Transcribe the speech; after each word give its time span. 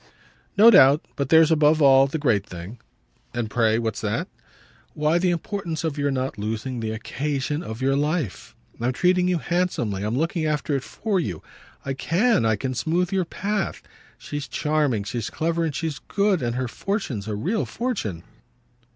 "No 0.57 0.71
doubt. 0.71 1.05
But 1.15 1.29
there's 1.29 1.51
above 1.51 1.79
all 1.79 2.07
the 2.07 2.17
great 2.17 2.43
thing." 2.43 2.79
"And 3.35 3.51
pray 3.51 3.77
what's 3.77 4.01
that?" 4.01 4.27
"Why 4.95 5.19
the 5.19 5.29
importance 5.29 5.83
of 5.83 5.95
your 5.95 6.09
not 6.09 6.39
losing 6.39 6.79
the 6.79 6.89
occasion 6.89 7.61
of 7.61 7.83
your 7.83 7.95
life. 7.95 8.55
I'm 8.79 8.93
treating 8.93 9.27
you 9.27 9.37
handsomely, 9.37 10.01
I'm 10.01 10.17
looking 10.17 10.43
after 10.47 10.75
it 10.75 10.81
for 10.83 11.19
you. 11.19 11.43
I 11.85 11.93
CAN 11.93 12.47
I 12.47 12.55
can 12.55 12.73
smooth 12.73 13.11
your 13.13 13.25
path. 13.25 13.83
She's 14.17 14.47
charming, 14.47 15.03
she's 15.03 15.29
clever 15.29 15.63
and 15.63 15.75
she's 15.75 15.99
good. 15.99 16.41
And 16.41 16.55
her 16.55 16.67
fortune's 16.67 17.27
a 17.27 17.35
real 17.35 17.67
fortune." 17.67 18.23